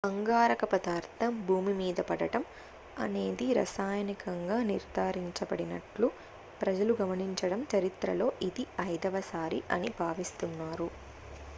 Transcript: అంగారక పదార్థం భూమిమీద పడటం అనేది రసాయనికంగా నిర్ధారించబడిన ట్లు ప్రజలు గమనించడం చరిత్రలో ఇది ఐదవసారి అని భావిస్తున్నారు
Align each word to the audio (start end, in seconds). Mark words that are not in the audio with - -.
అంగారక 0.07 0.63
పదార్థం 0.65 1.33
భూమిమీద 1.47 1.99
పడటం 2.01 2.43
అనేది 2.97 3.47
రసాయనికంగా 3.53 4.57
నిర్ధారించబడిన 4.63 5.75
ట్లు 5.85 6.09
ప్రజలు 6.61 6.95
గమనించడం 7.01 7.61
చరిత్రలో 7.73 8.29
ఇది 8.49 8.65
ఐదవసారి 8.87 9.61
అని 9.71 9.91
భావిస్తున్నారు 9.99 10.89